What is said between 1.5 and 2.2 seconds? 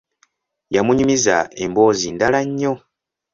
emboozi